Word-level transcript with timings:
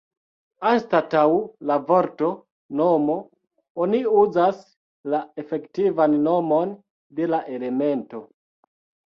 Anstataŭ 0.67 1.25
la 1.71 1.75
vorto 1.89 2.29
"nomo" 2.79 3.17
oni 3.85 3.99
uzas 4.23 4.65
la 5.15 5.21
efektivan 5.45 6.19
nomon 6.31 6.75
de 7.21 7.29
la 7.35 7.45
elemento. 7.59 8.25